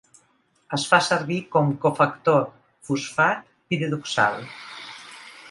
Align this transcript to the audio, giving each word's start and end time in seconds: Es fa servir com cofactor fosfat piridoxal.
Es 0.77 0.85
fa 0.91 0.99
servir 1.07 1.37
com 1.55 1.69
cofactor 1.83 2.41
fosfat 2.89 3.45
piridoxal. 3.53 4.43